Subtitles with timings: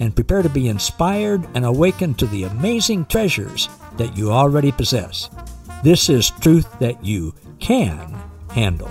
[0.00, 5.30] and prepare to be inspired and awakened to the amazing treasures that you already possess.
[5.82, 8.14] This is truth that you can
[8.50, 8.90] handle.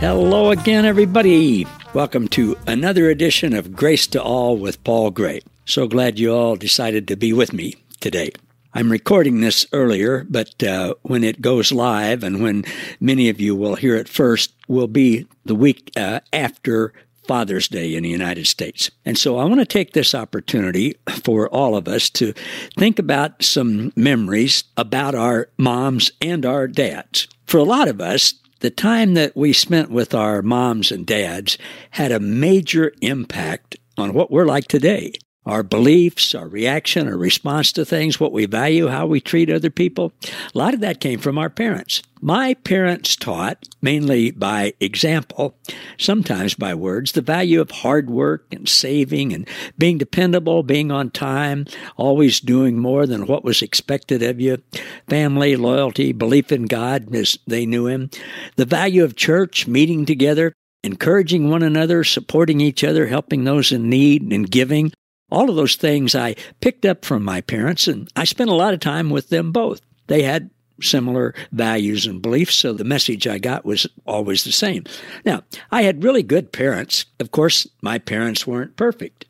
[0.00, 1.66] Hello again, everybody.
[1.94, 5.40] Welcome to another edition of Grace to All with Paul Gray.
[5.64, 8.32] So glad you all decided to be with me today.
[8.76, 12.64] I'm recording this earlier, but uh, when it goes live and when
[12.98, 16.92] many of you will hear it first, will be the week uh, after
[17.28, 18.90] Father's Day in the United States.
[19.04, 22.34] And so I want to take this opportunity for all of us to
[22.76, 27.28] think about some memories about our moms and our dads.
[27.46, 31.58] For a lot of us, the time that we spent with our moms and dads
[31.90, 35.12] had a major impact on what we're like today
[35.46, 39.70] our beliefs, our reaction, our response to things, what we value, how we treat other
[39.70, 40.12] people.
[40.54, 42.02] A lot of that came from our parents.
[42.20, 45.54] My parents taught, mainly by example,
[45.98, 51.10] sometimes by words, the value of hard work and saving and being dependable, being on
[51.10, 51.66] time,
[51.98, 54.62] always doing more than what was expected of you,
[55.06, 58.08] family, loyalty, belief in God as they knew Him,
[58.56, 63.90] the value of church, meeting together, encouraging one another, supporting each other, helping those in
[63.90, 64.92] need, and giving.
[65.34, 68.72] All of those things I picked up from my parents, and I spent a lot
[68.72, 69.80] of time with them both.
[70.06, 74.84] They had similar values and beliefs, so the message I got was always the same.
[75.24, 77.06] Now, I had really good parents.
[77.18, 79.26] Of course, my parents weren't perfect.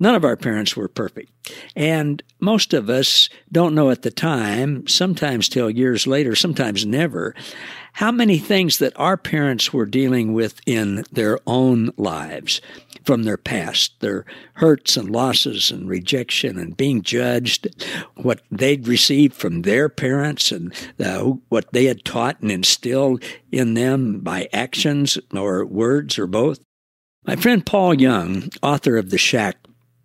[0.00, 1.32] None of our parents were perfect.
[1.74, 7.34] And most of us don't know at the time, sometimes till years later, sometimes never,
[7.94, 12.60] how many things that our parents were dealing with in their own lives
[13.04, 17.66] from their past, their hurts and losses and rejection and being judged,
[18.16, 23.74] what they'd received from their parents and uh, what they had taught and instilled in
[23.74, 26.60] them by actions or words or both.
[27.26, 29.56] My friend Paul Young, author of The Shack,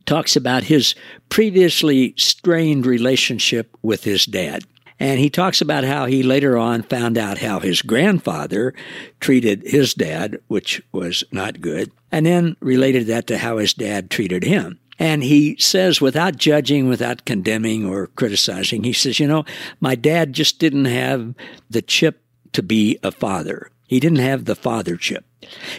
[0.05, 0.95] talks about his
[1.29, 4.63] previously strained relationship with his dad.
[4.99, 8.73] And he talks about how he later on found out how his grandfather
[9.19, 14.09] treated his dad, which was not good, and then related that to how his dad
[14.09, 14.79] treated him.
[14.99, 19.43] And he says, without judging, without condemning or criticizing, he says, You know,
[19.81, 21.33] my dad just didn't have
[21.69, 23.72] the chip to be a father.
[23.93, 25.23] He didn't have the father chip.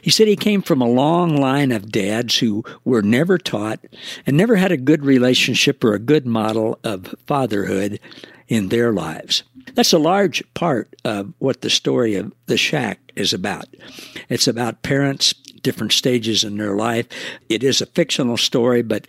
[0.00, 3.80] He said he came from a long line of dads who were never taught
[4.24, 7.98] and never had a good relationship or a good model of fatherhood
[8.46, 9.42] in their lives.
[9.74, 13.66] That's a large part of what the story of the shack is about.
[14.28, 17.08] It's about parents, different stages in their life.
[17.48, 19.08] It is a fictional story, but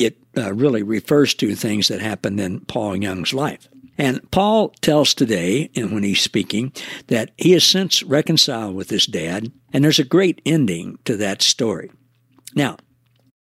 [0.00, 3.68] it uh, really refers to things that happened in Paul Young's life.
[3.96, 6.72] And Paul tells today, and when he's speaking,
[7.08, 11.42] that he has since reconciled with his dad, and there's a great ending to that
[11.42, 11.90] story.
[12.54, 12.76] Now,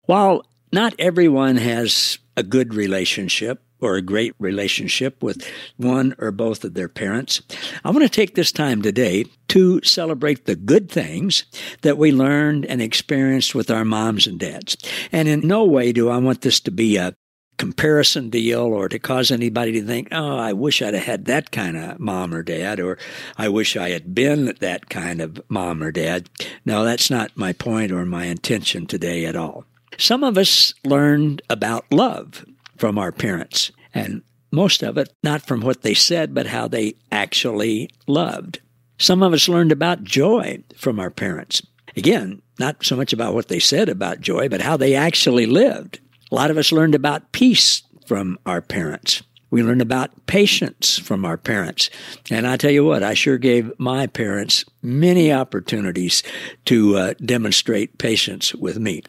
[0.07, 5.47] while not everyone has a good relationship or a great relationship with
[5.77, 7.43] one or both of their parents,
[7.85, 11.45] I want to take this time today to celebrate the good things
[11.83, 14.77] that we learned and experienced with our moms and dads.
[15.13, 17.15] And in no way do I want this to be a
[17.57, 21.51] comparison deal or to cause anybody to think, oh, I wish I'd have had that
[21.51, 22.99] kind of mom or dad, or
[23.37, 26.29] I wish I had been that kind of mom or dad.
[26.65, 29.65] No, that's not my point or my intention today at all.
[29.99, 32.45] Some of us learned about love
[32.77, 36.95] from our parents, and most of it not from what they said, but how they
[37.13, 38.61] actually loved.
[38.99, 41.63] Some of us learned about joy from our parents.
[41.97, 46.01] Again, not so much about what they said about joy, but how they actually lived.
[46.35, 49.23] A lot of us learned about peace from our parents.
[49.53, 51.91] We learned about patience from our parents.
[52.29, 56.25] And I tell you what, I sure gave my parents many opportunities
[56.65, 59.05] to uh, demonstrate patience with me.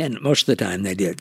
[0.00, 1.20] And most of the time they did.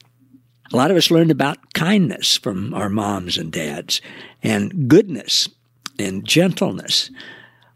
[0.74, 4.02] A lot of us learned about kindness from our moms and dads,
[4.42, 5.50] and goodness
[6.00, 7.12] and gentleness.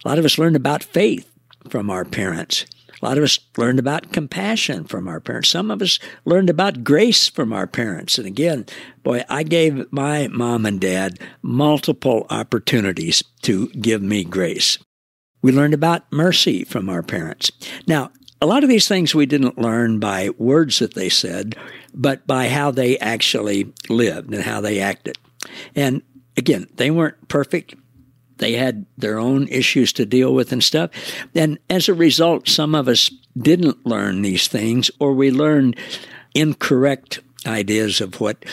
[0.04, 1.32] A lot of us learned about faith
[1.70, 2.66] from our parents.
[3.02, 5.50] A lot of us learned about compassion from our parents.
[5.50, 8.18] Some of us learned about grace from our parents.
[8.18, 8.66] And again,
[9.04, 14.80] boy, I gave my mom and dad multiple opportunities to give me grace.
[15.42, 17.52] We learned about mercy from our parents.
[17.86, 18.12] Now,
[18.42, 21.56] a lot of these things we didn't learn by words that they said,
[21.94, 25.18] but by how they actually lived and how they acted.
[25.76, 26.02] And
[26.36, 27.76] again, they weren't perfect.
[28.38, 30.92] They had their own issues to deal with and stuff.
[31.36, 35.78] And as a result, some of us didn't learn these things or we learned
[36.34, 38.46] incorrect ideas of what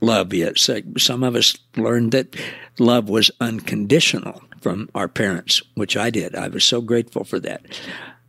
[0.00, 0.68] love is.
[0.68, 2.36] Uh, some of us learned that
[2.78, 6.34] love was unconditional from our parents, which I did.
[6.34, 7.66] I was so grateful for that.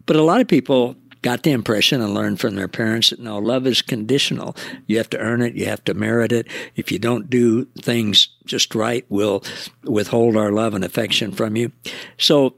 [0.05, 3.37] But a lot of people got the impression and learned from their parents that no,
[3.37, 4.55] love is conditional.
[4.87, 6.47] You have to earn it, you have to merit it.
[6.75, 9.43] If you don't do things just right, we'll
[9.83, 11.71] withhold our love and affection from you.
[12.17, 12.55] So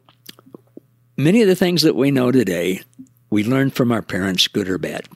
[1.17, 2.81] many of the things that we know today,
[3.29, 5.07] we learned from our parents, good or bad.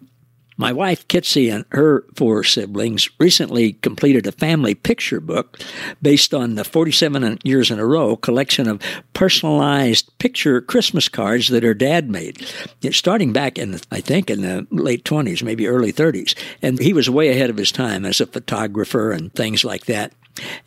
[0.58, 5.60] My wife, Kitsy, and her four siblings recently completed a family picture book
[6.02, 8.82] based on the 47 years in a row collection of
[9.14, 12.48] personalized picture Christmas cards that her dad made.
[12.92, 16.36] Starting back in, I think, in the late 20s, maybe early 30s.
[16.62, 20.14] And he was way ahead of his time as a photographer and things like that.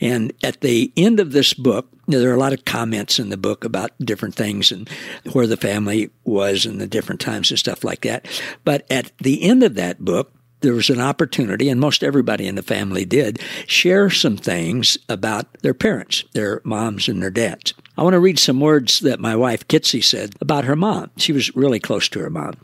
[0.01, 3.37] And at the end of this book, there are a lot of comments in the
[3.37, 4.89] book about different things and
[5.33, 8.27] where the family was and the different times and stuff like that.
[8.65, 12.57] But at the end of that book, there was an opportunity, and most everybody in
[12.57, 17.75] the family did, share some things about their parents, their moms and their dads.
[17.97, 21.11] I want to read some words that my wife Kitsy said about her mom.
[21.17, 22.55] She was really close to her mom.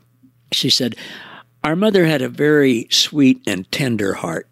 [0.52, 0.96] She said,
[1.62, 4.48] Our mother had a very sweet and tender heart.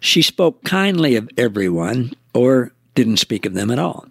[0.00, 4.06] She spoke kindly of everyone or didn't speak of them at all.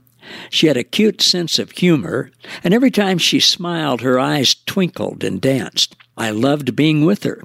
[0.50, 2.32] She had a cute sense of humor,
[2.64, 5.96] and every time she smiled, her eyes twinkled and danced.
[6.18, 7.42] I loved being with her.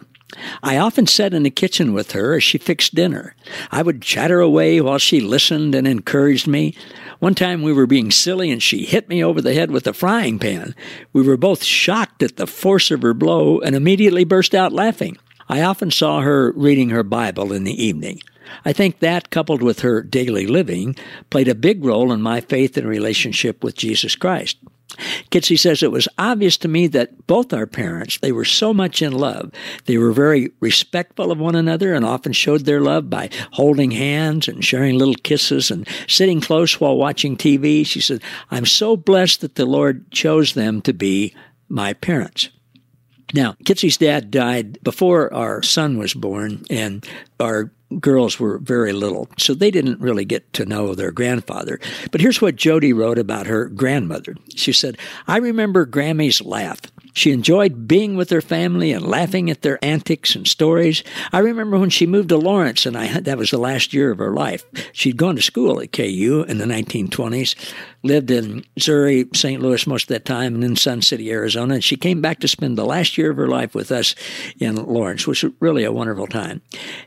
[0.63, 3.35] I often sat in the kitchen with her as she fixed dinner.
[3.71, 6.75] I would chatter away while she listened and encouraged me.
[7.19, 9.93] One time we were being silly and she hit me over the head with a
[9.93, 10.75] frying pan.
[11.13, 15.19] We were both shocked at the force of her blow and immediately burst out laughing.
[15.53, 18.23] I often saw her reading her Bible in the evening.
[18.65, 20.97] I think that, coupled with her daily living,
[21.29, 24.57] played a big role in my faith and relationship with Jesus Christ.
[25.31, 29.03] Kitsy says it was obvious to me that both our parents, they were so much
[29.03, 29.53] in love.
[29.85, 34.49] They were very respectful of one another and often showed their love by holding hands
[34.49, 37.85] and sharing little kisses and sitting close while watching TV.
[37.85, 41.35] She said, I'm so blessed that the Lord chose them to be
[41.69, 42.49] my parents.
[43.33, 47.07] Now, Kitsy's dad died before our son was born, and
[47.41, 47.71] our
[48.01, 51.81] girls were very little, so they didn't really get to know their grandfather.
[52.11, 54.37] But here's what Jody wrote about her grandmother.
[54.55, 56.81] She said, I remember Grammy's laugh.
[57.13, 61.03] She enjoyed being with her family and laughing at their antics and stories.
[61.33, 64.19] I remember when she moved to Lawrence, and I that was the last year of
[64.19, 64.65] her life.
[64.93, 67.55] She'd gone to school at KU in the 1920s,
[68.03, 69.61] lived in Missouri, St.
[69.63, 71.75] Louis most of that time, and in Sun City, Arizona.
[71.75, 74.15] And she came back to spend the last year of her life with us
[74.59, 76.63] in Lawrence, which was really a wonderful time.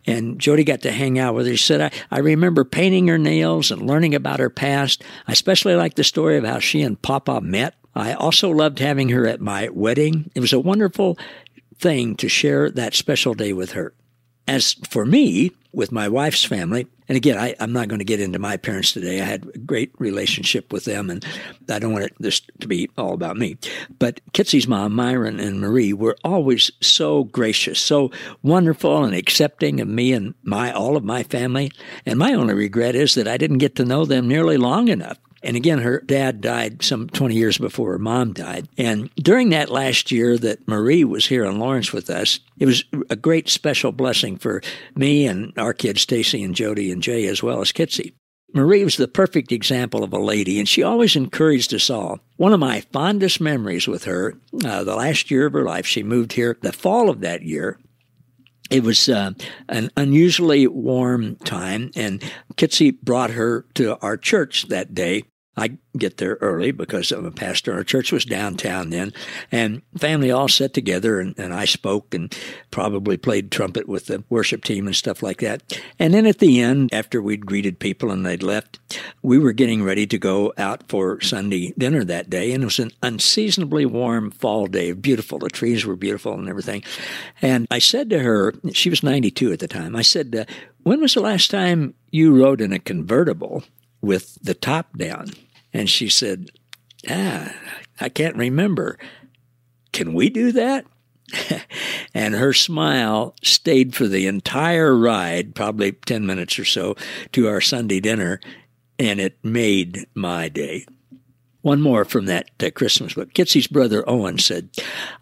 [0.05, 1.55] And Jody got to hang out with her.
[1.55, 5.03] She said, I, I remember painting her nails and learning about her past.
[5.27, 9.09] I especially like the story of how she and Papa met I also loved having
[9.09, 10.31] her at my wedding.
[10.36, 11.18] It was a wonderful
[11.77, 13.94] thing to share that special day with her.
[14.47, 18.19] As for me, with my wife's family, and again, I, am not going to get
[18.19, 19.21] into my parents today.
[19.21, 21.24] I had a great relationship with them, and
[21.69, 23.58] I don't want it, this to be all about me.
[24.00, 29.88] But Kitsy's mom, Myron and Marie, were always so gracious, so wonderful and accepting of
[29.88, 31.72] me and my all of my family.
[32.05, 35.19] And my only regret is that I didn't get to know them nearly long enough
[35.45, 38.67] and again, her dad died some 20 years before her mom died.
[38.77, 42.83] And during that last year that Marie was here in Lawrence with us, it was
[43.09, 44.61] a great special blessing for
[44.95, 48.13] me and our kids, Stacy and Jody and Jay, as well as Kitsy.
[48.53, 52.19] Marie was the perfect example of a lady, and she always encouraged us all.
[52.37, 56.03] One of my fondest memories with her, uh, the last year of her life, she
[56.03, 57.77] moved here the fall of that year,
[58.71, 59.31] it was uh,
[59.69, 62.23] an unusually warm time, and
[62.55, 65.23] Kitsy brought her to our church that day
[65.57, 67.74] I get there early because I'm a pastor.
[67.74, 69.13] Our church was downtown then,
[69.51, 72.35] and family all sat together, and, and, I spoke and
[72.71, 75.79] probably played trumpet with the worship team and stuff like that.
[75.97, 78.79] And then at the end, after we'd greeted people and they'd left,
[79.21, 82.79] we were getting ready to go out for Sunday dinner that day, and it was
[82.79, 85.39] an unseasonably warm fall day, beautiful.
[85.39, 86.83] The trees were beautiful and everything.
[87.41, 89.95] And I said to her, she was 92 at the time.
[89.95, 90.45] I said, uh,
[90.83, 93.63] "When was the last time you rode in a convertible?"
[94.01, 95.31] With the top down.
[95.75, 96.51] And she said,
[97.10, 97.53] Ah,
[98.00, 98.98] I can't remember.
[99.91, 100.86] Can we do that?
[102.13, 106.96] and her smile stayed for the entire ride, probably 10 minutes or so,
[107.34, 108.39] to our Sunday dinner,
[108.98, 110.86] and it made my day.
[111.65, 113.34] One more from that uh, Christmas book.
[113.34, 114.69] Kitsy's brother Owen said,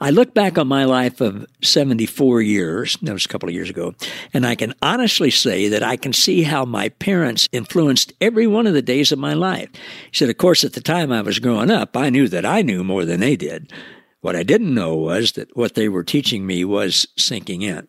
[0.01, 3.69] I look back on my life of 74 years, that was a couple of years
[3.69, 3.95] ago,
[4.33, 8.67] and I can honestly say that I can see how my parents influenced every one
[8.67, 9.69] of the days of my life.
[10.11, 12.61] He said, Of course, at the time I was growing up, I knew that I
[12.61, 13.71] knew more than they did.
[14.19, 17.87] What I didn't know was that what they were teaching me was sinking in.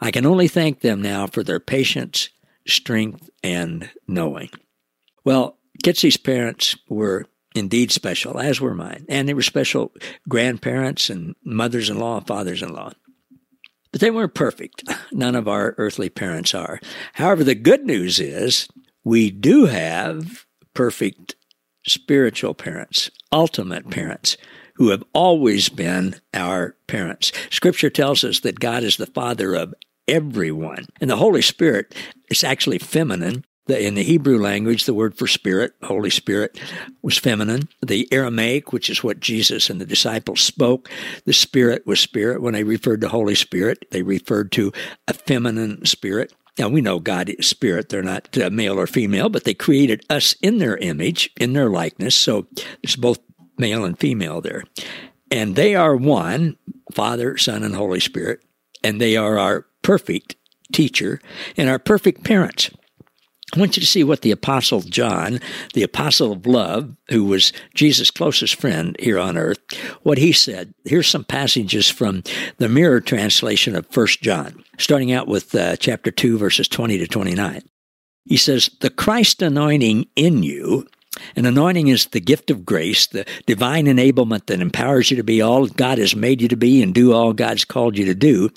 [0.00, 2.30] I can only thank them now for their patience,
[2.66, 4.50] strength, and knowing.
[5.24, 7.26] Well, Kitsy's parents were
[7.56, 9.06] indeed special, as were mine.
[9.08, 9.92] And they were special
[10.28, 12.92] grandparents and mothers in law and fathers in law.
[13.92, 14.84] But they weren't perfect.
[15.12, 16.80] None of our earthly parents are.
[17.14, 18.68] However, the good news is
[19.04, 20.44] we do have
[20.74, 21.36] perfect
[21.86, 24.36] spiritual parents, ultimate parents,
[24.74, 27.32] who have always been our parents.
[27.50, 29.72] Scripture tells us that God is the Father of
[30.06, 30.86] everyone.
[31.00, 31.94] And the Holy Spirit
[32.30, 36.58] is actually feminine the, in the Hebrew language, the word for spirit, Holy Spirit,
[37.02, 37.68] was feminine.
[37.84, 40.88] The Aramaic, which is what Jesus and the disciples spoke,
[41.24, 42.40] the Spirit was spirit.
[42.40, 44.72] When they referred to Holy Spirit, they referred to
[45.08, 46.32] a feminine spirit.
[46.58, 50.04] Now we know God is spirit; they're not uh, male or female, but they created
[50.08, 52.14] us in their image, in their likeness.
[52.14, 52.46] So
[52.82, 53.18] it's both
[53.58, 54.64] male and female there,
[55.30, 56.56] and they are one:
[56.92, 58.42] Father, Son, and Holy Spirit,
[58.82, 60.36] and they are our perfect
[60.72, 61.20] teacher
[61.56, 62.70] and our perfect parents.
[63.54, 65.40] I want you to see what the Apostle John,
[65.72, 69.60] the Apostle of Love, who was Jesus' closest friend here on earth,
[70.02, 70.74] what he said.
[70.84, 72.24] Here's some passages from
[72.58, 77.06] the Mirror translation of First John, starting out with uh, chapter 2, verses 20 to
[77.06, 77.62] 29.
[78.24, 80.88] He says, The Christ anointing in you,
[81.36, 85.40] an anointing is the gift of grace, the divine enablement that empowers you to be
[85.40, 88.50] all God has made you to be and do all God's called you to do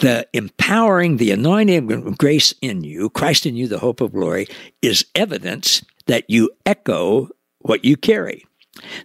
[0.00, 4.46] the empowering, the anointing of grace in you, Christ in you, the hope of glory,
[4.82, 7.28] is evidence that you echo
[7.60, 8.44] what you carry.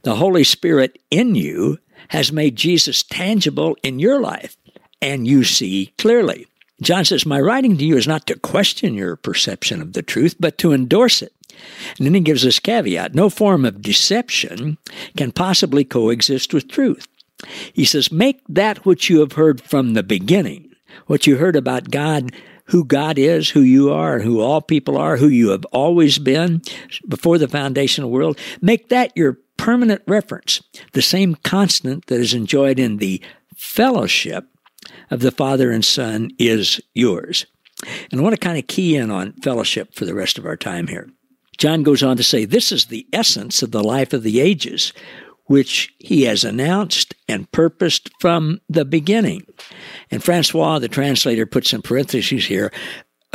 [0.03, 1.77] The Holy Spirit in you
[2.09, 4.57] has made Jesus tangible in your life,
[5.01, 6.47] and you see clearly.
[6.81, 10.35] John says, My writing to you is not to question your perception of the truth,
[10.39, 11.33] but to endorse it.
[11.97, 14.77] And then he gives this caveat no form of deception
[15.15, 17.07] can possibly coexist with truth.
[17.73, 20.74] He says, Make that which you have heard from the beginning
[21.07, 22.31] what you heard about God,
[22.65, 26.61] who God is, who you are, who all people are, who you have always been
[27.07, 30.61] before the foundation of the world, make that your permanent reference,
[30.93, 33.21] the same constant that is enjoyed in the
[33.55, 34.47] fellowship
[35.09, 37.45] of the Father and Son is yours.
[38.11, 40.57] And I want to kind of key in on fellowship for the rest of our
[40.57, 41.09] time here.
[41.57, 44.93] John goes on to say, This is the essence of the life of the ages,
[45.45, 49.45] which he has announced and purposed from the beginning.
[50.11, 52.71] And Francois, the translator, puts in parentheses here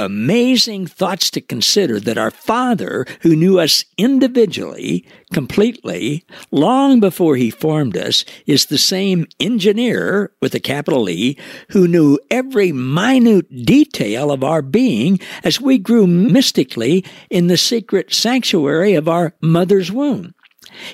[0.00, 7.50] amazing thoughts to consider that our Father, who knew us individually, completely, long before he
[7.50, 11.36] formed us, is the same engineer with a capital E
[11.70, 18.12] who knew every minute detail of our being as we grew mystically in the secret
[18.12, 20.34] sanctuary of our mother's womb.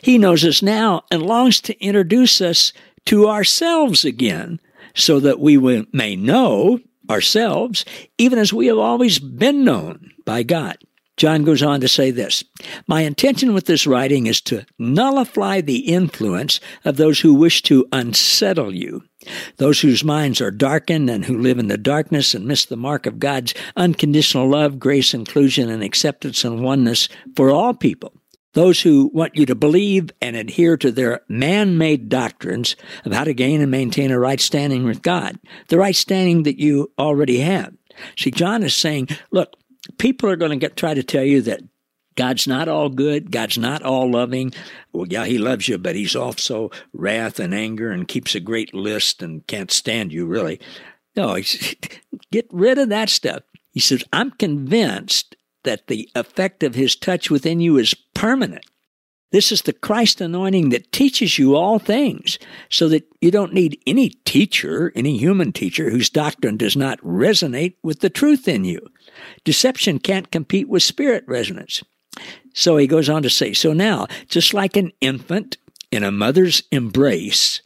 [0.03, 2.73] He knows us now and longs to introduce us
[3.07, 4.61] to ourselves again
[4.95, 5.59] so that we
[5.93, 7.85] may know ourselves
[8.19, 10.77] even as we have always been known by God.
[11.17, 12.45] John goes on to say this
[12.87, 17.87] My intention with this writing is to nullify the influence of those who wish to
[17.91, 19.03] unsettle you,
[19.57, 23.07] those whose minds are darkened and who live in the darkness and miss the mark
[23.07, 28.13] of God's unconditional love, grace, inclusion, and acceptance and oneness for all people
[28.57, 33.23] those who want you to believe and adhere to their man made doctrines of how
[33.23, 37.41] to gain and maintain a right standing with God, the right standing that you already
[37.41, 37.75] have.
[38.17, 39.53] See, John is saying, look,
[39.99, 41.61] people are going to try to tell you that
[42.15, 43.31] God's not all good.
[43.31, 44.55] God's not all loving.
[44.91, 48.73] Well, yeah, He loves you, but He's also wrath and anger and keeps a great
[48.73, 50.61] list and can't stand you, really.
[51.15, 51.37] No,
[52.33, 53.43] get rid of that stuff.
[53.73, 55.37] He says, I'm convinced
[55.67, 58.65] that the effect of his touch within you is permanent.
[59.31, 62.39] This is the Christ anointing that teaches you all things
[62.71, 67.75] so that you don't need any teacher, any human teacher whose doctrine does not resonate
[67.83, 68.81] with the truth in you.
[69.45, 71.83] Deception can't compete with spirit resonance.
[72.55, 75.59] So he goes on to say, so now, just like an infant
[75.93, 77.61] in a mother's embrace,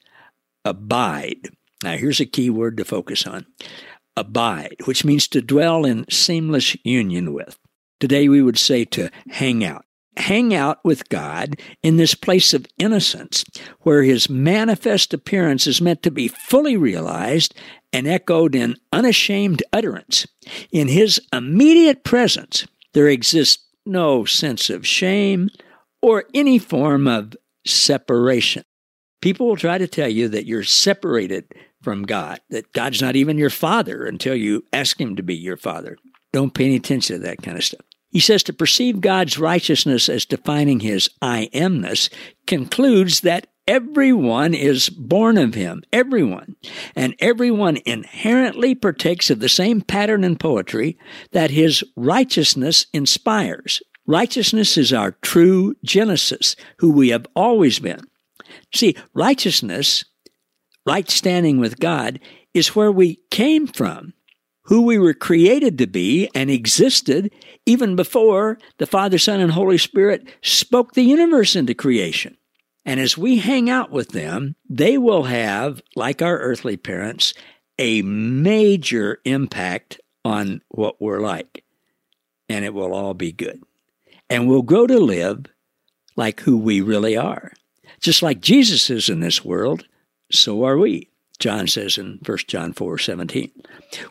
[0.64, 1.50] abide.
[1.84, 3.46] Now here's a key word to focus on.
[4.16, 7.56] Abide, which means to dwell in seamless union with.
[8.00, 9.84] Today we would say to hang out.
[10.20, 13.42] Hang out with God in this place of innocence
[13.80, 17.54] where his manifest appearance is meant to be fully realized
[17.92, 20.26] and echoed in unashamed utterance.
[20.70, 25.48] In his immediate presence, there exists no sense of shame
[26.02, 27.34] or any form of
[27.66, 28.62] separation.
[29.22, 33.38] People will try to tell you that you're separated from God, that God's not even
[33.38, 35.96] your father until you ask Him to be your father.
[36.32, 37.80] Don't pay any attention to that kind of stuff.
[38.10, 42.12] He says to perceive God's righteousness as defining his I amness
[42.46, 46.56] concludes that everyone is born of him, everyone.
[46.96, 50.98] And everyone inherently partakes of the same pattern in poetry
[51.30, 53.80] that his righteousness inspires.
[54.06, 58.00] Righteousness is our true Genesis, who we have always been.
[58.74, 60.04] See, righteousness,
[60.84, 62.18] right standing with God,
[62.52, 64.14] is where we came from
[64.70, 67.30] who we were created to be and existed
[67.66, 72.36] even before the Father, Son, and Holy Spirit spoke the universe into creation.
[72.84, 77.34] And as we hang out with them, they will have, like our earthly parents,
[77.80, 81.64] a major impact on what we're like.
[82.48, 83.60] And it will all be good.
[84.28, 85.46] And we'll grow to live
[86.14, 87.52] like who we really are.
[88.00, 89.84] Just like Jesus is in this world,
[90.30, 91.09] so are we.
[91.40, 93.50] John says in 1 John 4 17.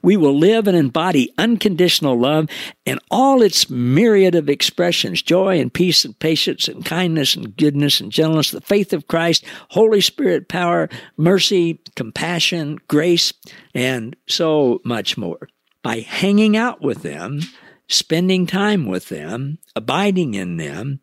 [0.01, 2.49] We will live and embody unconditional love
[2.85, 8.01] in all its myriad of expressions joy and peace and patience and kindness and goodness
[8.01, 13.31] and gentleness, the faith of Christ, Holy Spirit power, mercy, compassion, grace,
[13.73, 15.47] and so much more.
[15.83, 17.41] By hanging out with them,
[17.87, 20.99] spending time with them, abiding in them,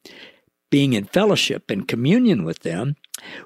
[0.71, 2.97] being in fellowship and communion with them,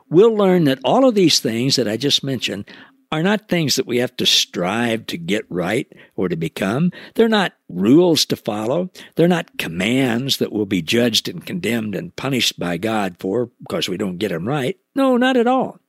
[0.08, 2.66] we'll learn that all of these things that I just mentioned
[3.12, 6.92] are not things that we have to strive to get right or to become.
[7.14, 8.90] They're not rules to follow.
[9.16, 13.88] They're not commands that will be judged and condemned and punished by God for because
[13.88, 14.78] we don't get them right.
[14.94, 15.80] No, not at all.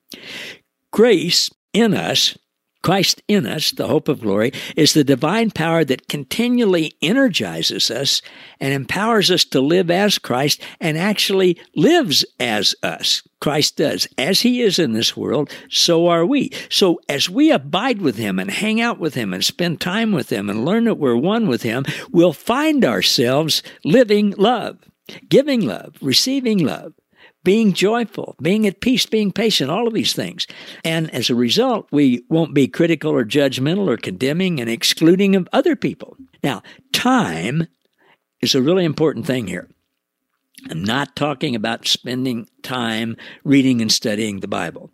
[0.92, 2.38] Grace in us
[2.82, 8.22] Christ in us, the hope of glory, is the divine power that continually energizes us
[8.60, 13.22] and empowers us to live as Christ and actually lives as us.
[13.40, 14.08] Christ does.
[14.18, 16.52] As he is in this world, so are we.
[16.70, 20.32] So as we abide with him and hang out with him and spend time with
[20.32, 24.78] him and learn that we're one with him, we'll find ourselves living love,
[25.28, 26.94] giving love, receiving love
[27.44, 30.48] being joyful, being at peace, being patient, all of these things.
[30.84, 35.50] And as a result, we won't be critical or judgmental or condemning and excluding of
[35.52, 36.18] other people.
[36.44, 36.62] Now,
[36.94, 37.68] time
[38.42, 39.70] is a really important thing here.
[40.70, 44.92] I'm not talking about spending time reading and studying the Bible.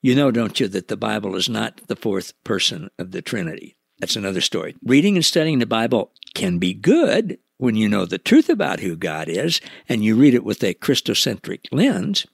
[0.00, 3.76] You know, don't you, that the Bible is not the fourth person of the Trinity.
[3.98, 4.76] That's another story.
[4.82, 8.96] Reading and studying the Bible can be good when you know the truth about who
[8.96, 12.26] God is and you read it with a Christocentric lens.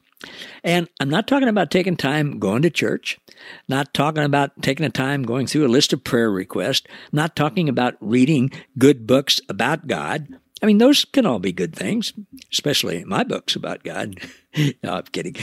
[0.65, 3.19] And I'm not talking about taking time going to church,
[3.69, 7.69] not talking about taking a time going through a list of prayer requests, not talking
[7.69, 10.29] about reading good books about God.
[10.63, 12.15] I mean, those can all be good things,
[12.51, 14.21] especially my books about God.
[14.83, 15.37] no, I'm kidding.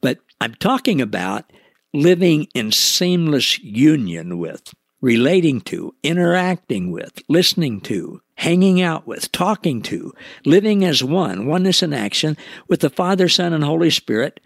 [0.00, 1.52] But I'm talking about
[1.94, 9.82] living in seamless union with, relating to, interacting with, listening to, hanging out with, talking
[9.82, 12.36] to, living as one, oneness in action
[12.68, 14.40] with the Father, Son, and Holy Spirit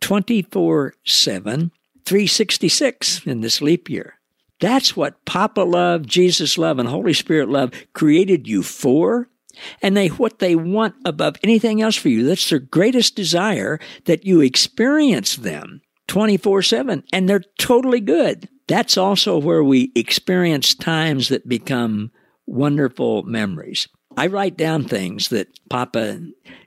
[0.00, 1.70] 24 7,
[2.04, 4.18] 366 in this leap year.
[4.60, 9.28] That's what Papa love, Jesus love, and Holy Spirit love created you for.
[9.82, 12.24] And they what they want above anything else for you.
[12.24, 17.04] That's their greatest desire that you experience them 24 7.
[17.12, 18.48] And they're totally good.
[18.66, 22.12] That's also where we experience times that become
[22.48, 23.88] wonderful memories.
[24.16, 26.20] I write down things that Papa,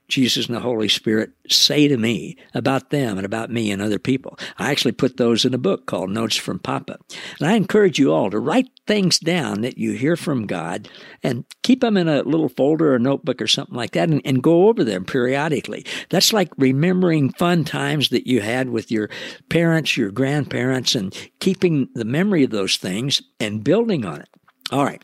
[0.08, 3.98] Jesus, and the Holy Spirit say to me about them and about me and other
[3.98, 4.38] people.
[4.56, 6.96] I actually put those in a book called Notes from Papa.
[7.38, 10.88] And I encourage you all to write things down that you hear from God
[11.22, 14.42] and keep them in a little folder or notebook or something like that and, and
[14.42, 15.84] go over them periodically.
[16.08, 19.10] That's like remembering fun times that you had with your
[19.50, 24.28] parents, your grandparents, and keeping the memory of those things and building on it.
[24.70, 25.02] All right.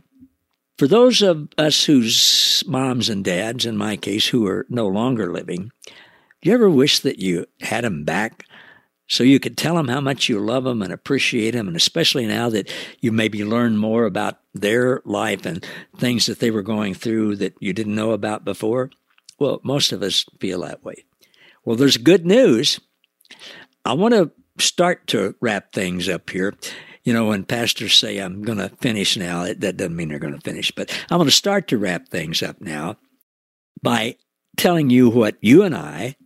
[0.78, 5.32] For those of us whose moms and dads, in my case, who are no longer
[5.32, 8.44] living, do you ever wish that you had them back
[9.08, 12.26] so you could tell them how much you love them and appreciate them, and especially
[12.26, 16.94] now that you maybe learn more about their life and things that they were going
[16.94, 18.90] through that you didn't know about before?
[19.40, 21.04] Well, most of us feel that way.
[21.64, 22.78] Well, there's good news.
[23.84, 24.30] I want to
[24.62, 26.54] start to wrap things up here
[27.08, 30.34] you know, when pastors say, I'm going to finish now, that doesn't mean they're going
[30.34, 32.98] to finish, but I'm going to start to wrap things up now
[33.80, 34.16] by
[34.58, 36.16] telling you what you and I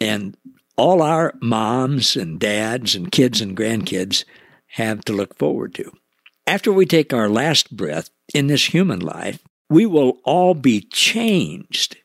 [0.00, 0.36] and
[0.76, 4.24] all our moms and dads and kids and grandkids
[4.68, 5.90] have to look forward to.
[6.46, 11.96] After we take our last breath in this human life, we will all be changed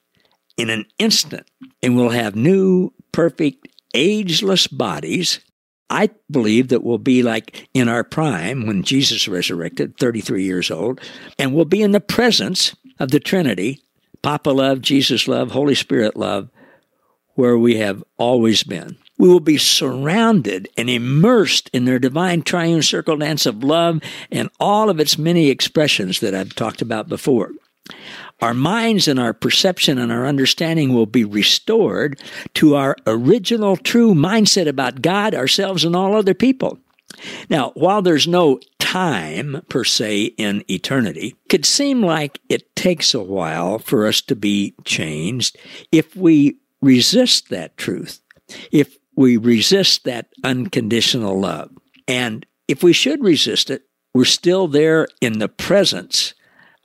[0.58, 1.45] in an instant
[1.84, 5.39] and we'll have new, perfect, ageless bodies.
[5.89, 11.00] I believe that we'll be like in our prime when Jesus resurrected, 33 years old,
[11.39, 13.82] and we'll be in the presence of the Trinity,
[14.21, 16.50] Papa love, Jesus love, Holy Spirit love,
[17.36, 18.97] where we have always been.
[19.17, 24.50] We will be surrounded and immersed in their divine triune circle dance of love and
[24.60, 27.52] all of its many expressions that I've talked about before.
[28.39, 32.19] Our minds and our perception and our understanding will be restored
[32.56, 36.78] to our original true mindset about God, ourselves, and all other people.
[37.50, 43.13] Now, while there's no time per se in eternity, it could seem like it takes
[43.13, 45.58] a while for us to be changed
[45.91, 48.21] if we resist that truth,
[48.71, 51.71] if we resist that unconditional love.
[52.08, 56.34] And if we should resist it, we're still there in the presence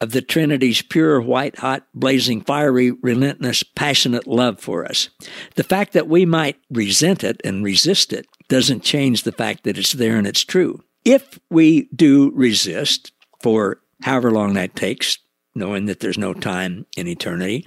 [0.03, 5.09] of the Trinity's pure, white hot, blazing, fiery, relentless, passionate love for us.
[5.55, 9.79] The fact that we might resent it and resist it doesn't change the fact that
[9.79, 10.83] it's there and it's true.
[11.05, 15.19] If we do resist for however long that takes,
[15.55, 17.65] knowing that there's no time in eternity,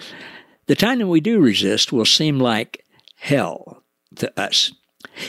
[0.65, 2.83] the time that we do resist will seem like
[3.15, 3.81] hell
[4.15, 4.73] to us.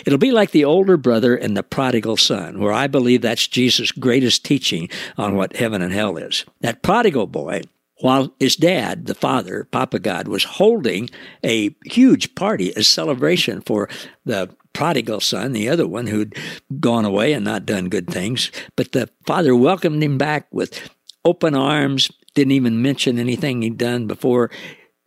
[0.05, 3.92] It'll be like the older brother and the prodigal son, where I believe that's Jesus'
[3.92, 6.44] greatest teaching on what heaven and hell is.
[6.61, 7.62] That prodigal boy,
[8.01, 11.09] while his dad, the father, Papa God, was holding
[11.44, 13.88] a huge party, a celebration for
[14.25, 16.37] the prodigal son, the other one who'd
[16.81, 20.90] gone away and not done good things, but the father welcomed him back with
[21.25, 24.51] open arms, didn't even mention anything he'd done before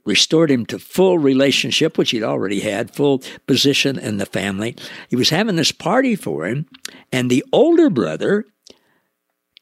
[0.10, 4.76] restored him to full relationship, which he'd already had, full position in the family.
[5.08, 6.65] He was having this party for him,
[7.12, 8.45] and the older brother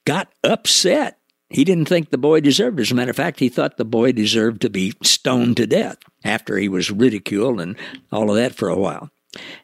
[0.06, 1.20] got upset.
[1.50, 2.84] He didn't think the boy deserved it.
[2.84, 5.98] As a matter of fact, he thought the boy deserved to be stoned to death
[6.24, 7.76] after he was ridiculed and
[8.12, 9.10] all of that for a while.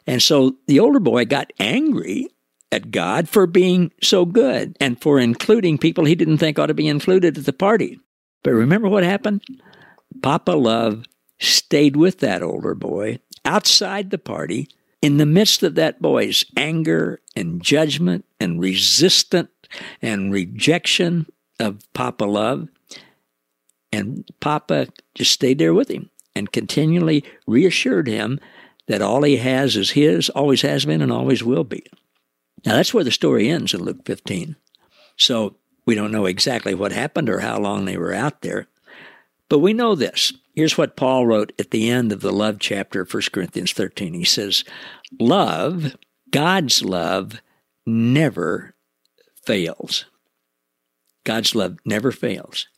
[0.06, 2.28] And so the older boy got angry
[2.70, 6.74] at God for being so good and for including people he didn't think ought to
[6.74, 7.98] be included at the party.
[8.42, 9.42] But remember what happened?
[10.24, 11.04] Papa Love
[11.38, 14.66] stayed with that older boy outside the party
[15.02, 19.50] in the midst of that boy's anger and judgment and resistance
[20.00, 21.26] and rejection
[21.60, 22.68] of Papa Love.
[23.92, 28.40] And Papa just stayed there with him and continually reassured him
[28.88, 31.84] that all he has is his, always has been, and always will be.
[32.64, 34.56] Now, that's where the story ends in Luke 15.
[35.18, 38.68] So we don't know exactly what happened or how long they were out there.
[39.48, 40.32] But we know this.
[40.54, 44.14] Here's what Paul wrote at the end of the love chapter of 1 Corinthians 13.
[44.14, 44.64] He says,
[45.18, 45.96] Love,
[46.30, 47.40] God's love,
[47.86, 48.74] never
[49.44, 50.06] fails.
[51.24, 52.68] God's love never fails.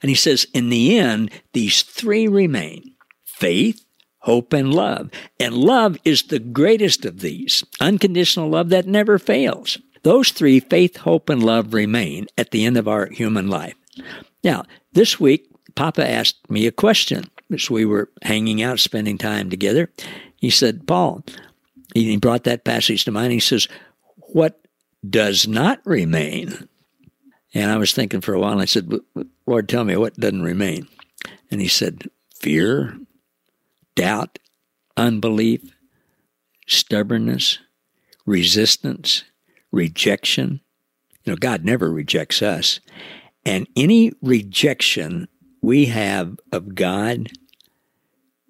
[0.00, 3.84] And he says, in the end, these three remain faith,
[4.20, 5.10] hope, and love.
[5.38, 9.78] And love is the greatest of these unconditional love that never fails.
[10.02, 13.74] Those three, faith, hope, and love, remain at the end of our human life.
[14.42, 19.50] Now, this week, Papa asked me a question as we were hanging out, spending time
[19.50, 19.90] together.
[20.36, 21.24] He said, Paul,
[21.94, 23.32] he brought that passage to mind.
[23.32, 23.68] He says,
[24.32, 24.66] What
[25.08, 26.68] does not remain?
[27.54, 28.92] And I was thinking for a while, and I said,
[29.46, 30.88] Lord, tell me what doesn't remain.
[31.50, 32.98] And he said, Fear,
[33.94, 34.38] doubt,
[34.96, 35.62] unbelief,
[36.66, 37.58] stubbornness,
[38.26, 39.24] resistance,
[39.70, 40.60] rejection.
[41.24, 42.80] You know, God never rejects us.
[43.44, 45.28] And any rejection
[45.66, 47.28] we have of God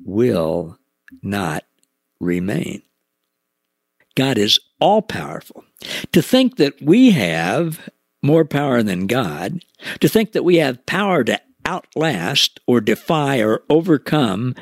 [0.05, 0.79] will
[1.23, 1.65] not
[2.21, 2.83] remain.
[4.15, 5.65] God is all powerful.
[6.13, 7.89] To think that we have
[8.23, 9.65] more power than God,
[10.01, 14.55] to think that we have power to outlast or defy or overcome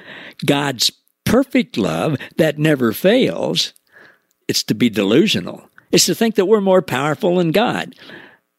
[0.47, 0.93] God's
[1.25, 3.73] perfect love that never fails,
[4.47, 5.69] it's to be delusional.
[5.91, 7.97] It's to think that we're more powerful than God.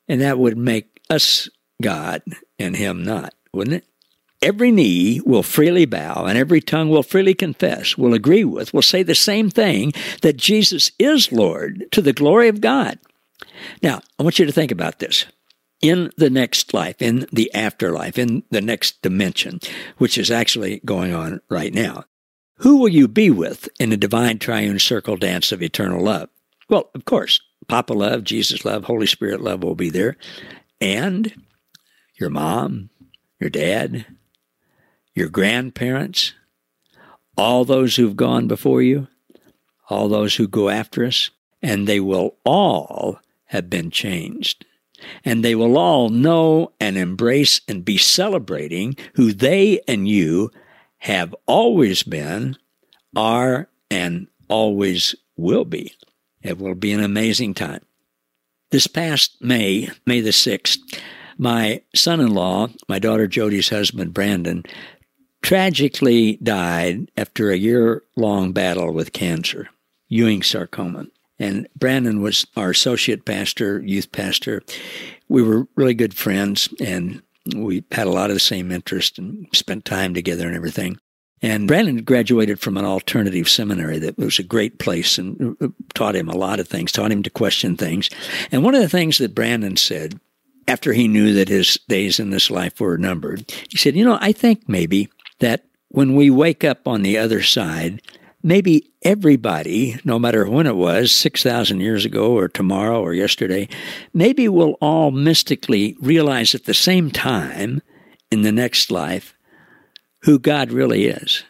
[0.10, 1.47] And that would make us
[1.81, 2.23] God
[2.60, 3.86] and Him not wouldn't it?
[4.41, 8.82] Every knee will freely bow and every tongue will freely confess, will agree with, will
[8.82, 13.00] say the same thing that Jesus is Lord to the glory of God.
[13.82, 15.26] Now, I want you to think about this.
[15.82, 19.60] In the next life, in the afterlife, in the next dimension,
[19.98, 22.06] which is actually going on right now,
[22.60, 26.30] who will you be with in the divine triune circle dance of eternal love?
[26.70, 30.18] Well, of course, Papa love, Jesus love, Holy Spirit love will be there,
[30.80, 31.34] and
[32.20, 32.89] your mom,
[33.45, 34.08] your dad,
[35.13, 36.34] your grandparents,
[37.38, 39.08] all those who've gone before you,
[39.88, 41.29] all those who go after us,
[41.62, 44.65] and they will all have been changed.
[45.23, 50.49] And they will all know and embrace and be celebrating who they and you
[50.99, 52.58] have always been,
[53.15, 55.93] are, and always will be.
[56.41, 57.86] It will be an amazing time.
[58.71, 60.79] This past May, May the 6th,
[61.38, 64.63] my son in law, my daughter Jody's husband, Brandon,
[65.41, 69.69] tragically died after a year long battle with cancer,
[70.08, 71.08] Ewing sarcoma.
[71.38, 74.63] And Brandon was our associate pastor, youth pastor.
[75.28, 77.21] We were really good friends and
[77.56, 80.98] we had a lot of the same interest and spent time together and everything.
[81.41, 86.15] And Brandon graduated from an alternative seminary that was a great place and uh, taught
[86.15, 88.10] him a lot of things, taught him to question things.
[88.52, 90.19] And one of the things that Brandon said
[90.67, 94.17] after he knew that his days in this life were numbered, he said, You know,
[94.21, 98.01] I think maybe that when we wake up on the other side,
[98.43, 103.67] maybe everybody, no matter when it was, 6,000 years ago or tomorrow or yesterday,
[104.13, 107.82] maybe we'll all mystically realize at the same time
[108.32, 109.36] in the next life
[110.21, 111.43] who God really is,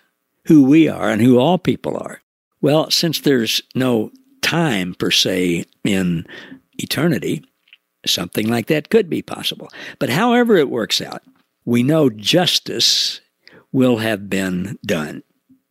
[0.46, 2.22] who we are, and who all people are.
[2.62, 6.26] Well, since there's no time per se in
[6.78, 7.44] eternity,
[8.12, 9.70] something like that could be possible.
[10.00, 11.24] But however it works out,
[11.66, 13.22] we know justice
[13.72, 15.24] will have been done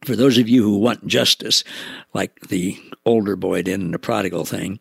[0.04, 1.64] for those of you who want justice,
[2.12, 4.78] like the older boy did in the prodigal thing,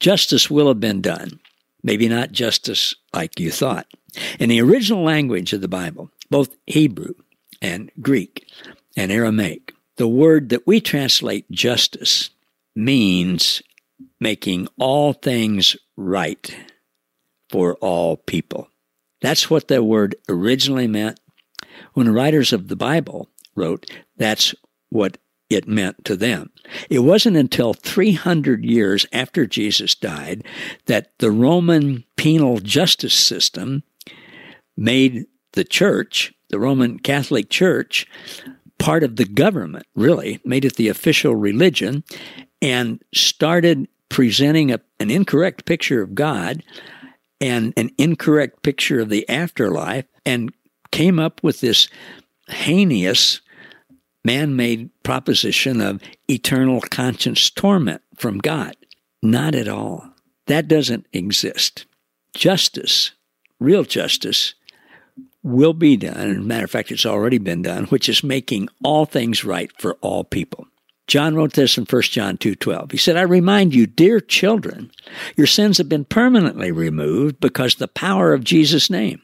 [0.00, 1.40] justice will have been done.
[1.82, 3.86] Maybe not justice like you thought.
[4.38, 7.14] In the original language of the Bible, both Hebrew
[7.62, 8.50] and Greek
[8.96, 12.30] and Aramaic, the word that we translate justice
[12.74, 13.62] means
[14.20, 16.54] making all things right
[17.48, 18.68] for all people.
[19.20, 21.20] That's what the word originally meant.
[21.94, 24.54] When the writers of the Bible wrote, that's
[24.90, 26.50] what it meant to them.
[26.90, 30.44] It wasn't until 300 years after Jesus died
[30.86, 33.84] that the Roman penal justice system
[34.76, 38.06] made the church, the Roman Catholic Church,
[38.78, 42.04] part of the government, really, made it the official religion,
[42.60, 46.62] and started presenting a, an incorrect picture of God
[47.40, 50.52] and an incorrect picture of the afterlife, and
[50.90, 51.88] came up with this
[52.48, 53.40] heinous
[54.24, 58.76] man made proposition of eternal conscience torment from God.
[59.22, 60.10] Not at all.
[60.46, 61.86] That doesn't exist.
[62.34, 63.12] Justice,
[63.58, 64.54] real justice,
[65.42, 66.30] will be done.
[66.30, 69.70] As a matter of fact, it's already been done, which is making all things right
[69.80, 70.66] for all people.
[71.06, 72.90] John wrote this in 1 John 2:12.
[72.90, 74.90] He said, "I remind you, dear children,
[75.36, 79.20] your sins have been permanently removed because the power of Jesus' name.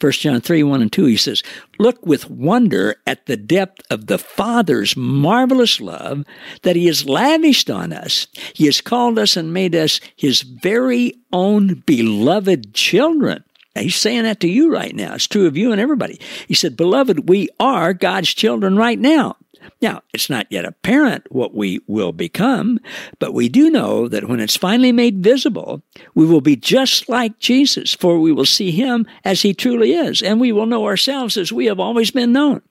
[0.00, 1.42] 1 John 3 1 and 2, he says,
[1.78, 6.24] Look with wonder at the depth of the Father's marvelous love
[6.62, 8.26] that He has lavished on us.
[8.54, 13.44] He has called us and made us His very own beloved children.
[13.76, 15.14] Now, he's saying that to you right now.
[15.14, 16.20] It's true of you and everybody.
[16.46, 19.36] He said, Beloved, we are God's children right now.
[19.80, 22.78] Now, it's not yet apparent what we will become,
[23.18, 25.82] but we do know that when it's finally made visible,
[26.14, 30.22] we will be just like Jesus, for we will see him as he truly is,
[30.22, 32.62] and we will know ourselves as we have always been known.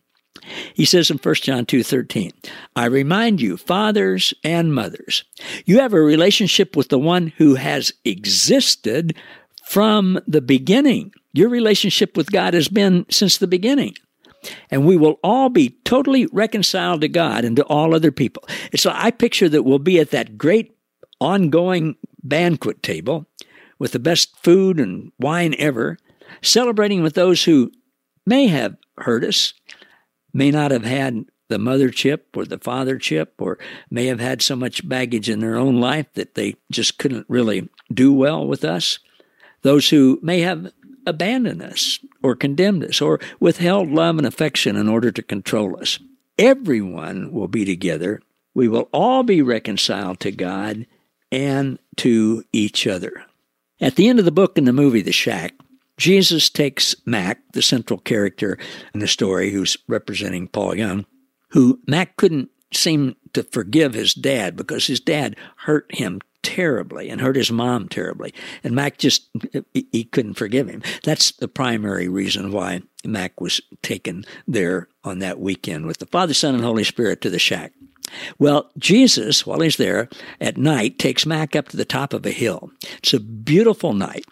[0.74, 2.32] He says in 1 John 2:13,
[2.76, 5.24] I remind you, fathers and mothers,
[5.66, 9.16] you have a relationship with the one who has existed
[9.66, 11.14] from the beginning.
[11.34, 13.96] Your relationship with God has been since the beginning
[14.70, 18.44] and we will all be totally reconciled to God and to all other people.
[18.72, 20.76] And so I picture that we'll be at that great
[21.20, 23.28] ongoing banquet table
[23.80, 25.98] with the best food and wine ever,
[26.42, 27.72] celebrating with those who
[28.26, 29.54] may have hurt us,
[30.34, 34.42] may not have had the mother chip or the father chip, or may have had
[34.42, 38.64] so much baggage in their own life that they just couldn't really do well with
[38.64, 39.00] us.
[39.62, 40.72] Those who may have
[41.06, 46.00] abandoned us or condemned us or withheld love and affection in order to control us.
[46.38, 48.22] Everyone will be together.
[48.54, 50.86] We will all be reconciled to God
[51.32, 53.24] and to each other.
[53.80, 55.54] At the end of the book in the movie The Shack,
[55.98, 58.58] Jesus takes Mac, the central character
[58.94, 61.06] in the story, who's representing Paul Young,
[61.50, 67.22] who Mac couldn't seem to forgive his dad because his dad hurt him terribly and
[67.22, 68.34] hurt his mom terribly.
[68.64, 69.30] And Mac just,
[69.74, 70.82] he couldn't forgive him.
[71.04, 76.34] That's the primary reason why Mac was taken there on that weekend with the Father,
[76.34, 77.74] Son, and Holy Spirit to the shack.
[78.40, 82.32] Well, Jesus, while he's there at night, takes Mac up to the top of a
[82.32, 82.72] hill.
[82.98, 84.26] It's a beautiful night.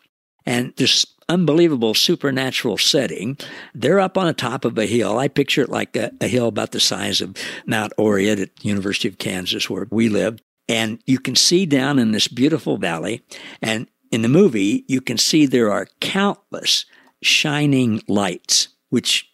[0.45, 3.37] And this unbelievable supernatural setting.
[3.73, 5.19] They're up on the top of a hill.
[5.19, 9.07] I picture it like a, a, hill about the size of Mount Oread at University
[9.07, 10.39] of Kansas, where we live.
[10.69, 13.23] And you can see down in this beautiful valley,
[13.61, 16.85] and in the movie, you can see there are countless
[17.21, 19.29] shining lights, which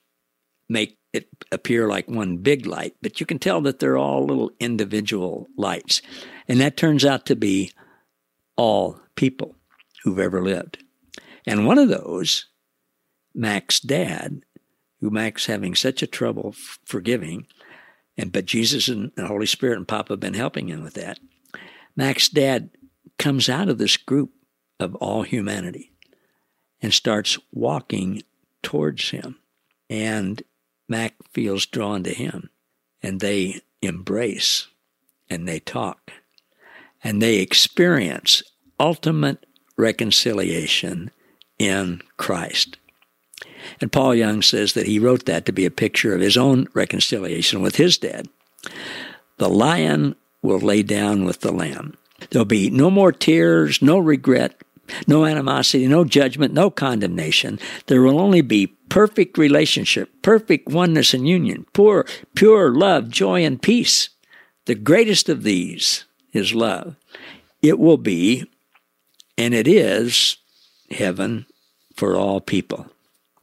[0.69, 4.51] make it appear like one big light, but you can tell that they're all little
[4.59, 6.01] individual lights.
[6.47, 7.71] And that turns out to be
[8.57, 9.55] all people
[10.03, 10.83] who've ever lived.
[11.45, 12.45] And one of those,
[13.33, 14.41] Mac's dad,
[14.99, 17.47] who Mac's having such a trouble forgiving,
[18.17, 21.19] and but Jesus and the Holy Spirit and Papa have been helping him with that.
[21.95, 22.69] Mac's dad
[23.17, 24.31] comes out of this group
[24.79, 25.91] of all humanity
[26.81, 28.23] and starts walking
[28.61, 29.37] towards him.
[29.89, 30.43] And
[30.87, 32.49] Mac feels drawn to him.
[33.01, 34.67] And they embrace
[35.29, 36.11] and they talk
[37.03, 38.41] and they experience
[38.79, 39.45] ultimate
[39.77, 41.11] reconciliation
[41.59, 42.77] in Christ.
[43.81, 46.67] And Paul Young says that he wrote that to be a picture of his own
[46.73, 48.27] reconciliation with his dad.
[49.37, 51.97] The lion will lay down with the lamb.
[52.29, 54.61] There'll be no more tears, no regret,
[55.07, 57.59] no animosity, no judgment, no condemnation.
[57.87, 63.61] There will only be perfect relationship, perfect oneness and union, pure, pure love, joy, and
[63.61, 64.09] peace.
[64.65, 66.95] The greatest of these is love.
[67.61, 68.49] It will be,
[69.37, 70.37] and it is,
[70.91, 71.45] heaven
[71.95, 72.87] for all people.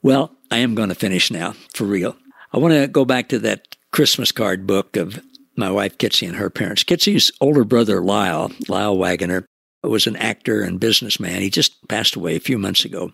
[0.03, 2.17] Well, I am going to finish now, for real.
[2.53, 5.23] I want to go back to that Christmas card book of
[5.57, 6.83] my wife Kitsy and her parents.
[6.83, 9.47] Kitsy's older brother Lyle, Lyle Waggoner,
[9.85, 11.43] was an actor and businessman.
[11.43, 13.13] He just passed away a few months ago.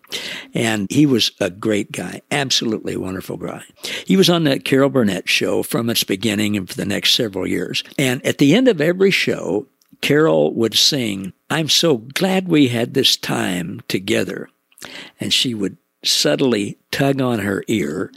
[0.53, 3.63] And he was a great guy, absolutely wonderful guy.
[4.05, 7.47] He was on the Carol Burnett show from its beginning and for the next several
[7.47, 7.83] years.
[7.97, 9.67] And at the end of every show,
[10.01, 14.49] Carol would sing, I'm so glad we had this time together.
[15.19, 18.11] And she would subtly tug on her ear,